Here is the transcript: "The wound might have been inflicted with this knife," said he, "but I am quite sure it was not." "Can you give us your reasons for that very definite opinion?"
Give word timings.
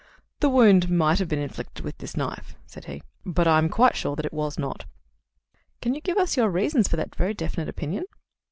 "The 0.39 0.49
wound 0.49 0.89
might 0.89 1.19
have 1.19 1.27
been 1.27 1.37
inflicted 1.37 1.85
with 1.85 1.99
this 1.99 2.17
knife," 2.17 2.55
said 2.65 2.85
he, 2.85 3.03
"but 3.23 3.47
I 3.47 3.59
am 3.59 3.69
quite 3.69 3.95
sure 3.95 4.15
it 4.17 4.33
was 4.33 4.57
not." 4.57 4.85
"Can 5.79 5.93
you 5.93 6.01
give 6.01 6.17
us 6.17 6.35
your 6.35 6.49
reasons 6.49 6.87
for 6.87 6.95
that 6.95 7.13
very 7.13 7.35
definite 7.35 7.69
opinion?" 7.69 8.05